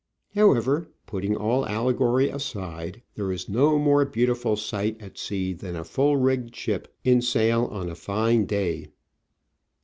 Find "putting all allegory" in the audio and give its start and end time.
1.05-2.27